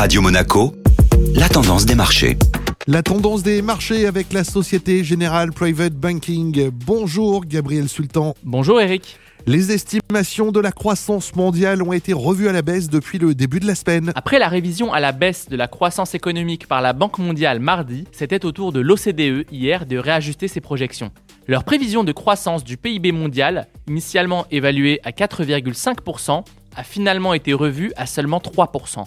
[0.00, 0.72] Radio Monaco,
[1.34, 2.38] la tendance des marchés.
[2.86, 6.70] La tendance des marchés avec la Société Générale Private Banking.
[6.70, 8.34] Bonjour Gabriel Sultan.
[8.42, 9.18] Bonjour Eric.
[9.46, 13.60] Les estimations de la croissance mondiale ont été revues à la baisse depuis le début
[13.60, 14.10] de la semaine.
[14.14, 18.06] Après la révision à la baisse de la croissance économique par la Banque mondiale mardi,
[18.10, 21.12] c'était au tour de l'OCDE hier de réajuster ses projections.
[21.46, 26.42] Leur prévision de croissance du PIB mondial, initialement évaluée à 4,5%,
[26.74, 29.04] a finalement été revue à seulement 3%.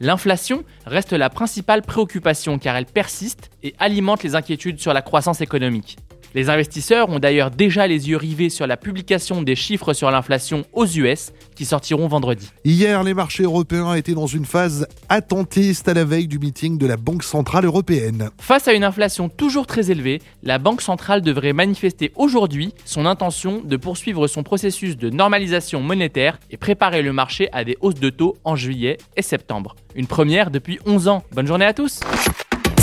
[0.00, 5.40] L'inflation reste la principale préoccupation car elle persiste et alimente les inquiétudes sur la croissance
[5.40, 5.96] économique.
[6.36, 10.66] Les investisseurs ont d'ailleurs déjà les yeux rivés sur la publication des chiffres sur l'inflation
[10.74, 12.50] aux US qui sortiront vendredi.
[12.62, 16.84] Hier, les marchés européens étaient dans une phase attentiste à la veille du meeting de
[16.84, 18.28] la Banque Centrale Européenne.
[18.36, 23.62] Face à une inflation toujours très élevée, la Banque Centrale devrait manifester aujourd'hui son intention
[23.64, 28.10] de poursuivre son processus de normalisation monétaire et préparer le marché à des hausses de
[28.10, 29.74] taux en juillet et septembre.
[29.94, 31.22] Une première depuis 11 ans.
[31.32, 32.00] Bonne journée à tous